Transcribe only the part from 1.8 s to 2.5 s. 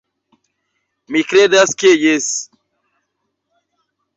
ke jes.